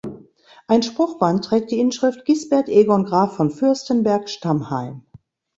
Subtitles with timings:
[0.65, 5.03] Ein Spruchband trägt die Inschrift "Gisbert Egon Graf von Fürstenberg Stammheim".